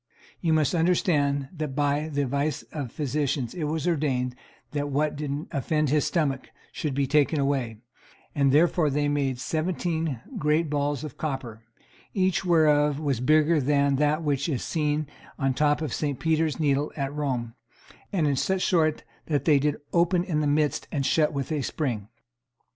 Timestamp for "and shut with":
20.91-21.51